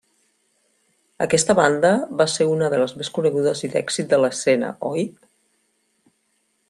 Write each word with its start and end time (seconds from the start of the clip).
Aquesta 1.25 1.55
banda 1.59 1.91
va 2.21 2.27
ser 2.35 2.47
una 2.53 2.69
de 2.75 2.79
les 2.85 2.95
més 3.01 3.13
conegudes 3.19 3.61
i 3.69 3.69
d’èxit 3.75 4.09
de 4.15 4.21
l'escena 4.25 4.73
Oi! 4.93 5.07